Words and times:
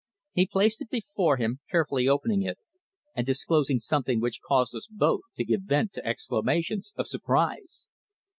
He 0.33 0.47
placed 0.47 0.81
it 0.81 0.89
before 0.89 1.37
him, 1.37 1.59
carefully 1.69 2.07
opening 2.07 2.41
it 2.41 2.57
and 3.15 3.23
disclosing 3.23 3.77
something 3.77 4.19
which 4.19 4.41
caused 4.41 4.73
us 4.73 4.87
both 4.89 5.21
to 5.35 5.45
give 5.45 5.61
vent 5.61 5.93
to 5.93 6.03
exclamations 6.03 6.91
of 6.95 7.05
surprise. 7.05 7.85